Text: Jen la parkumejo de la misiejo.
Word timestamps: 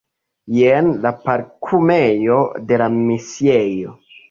Jen 0.53 0.89
la 1.03 1.11
parkumejo 1.27 2.41
de 2.73 2.83
la 2.85 2.91
misiejo. 2.97 3.97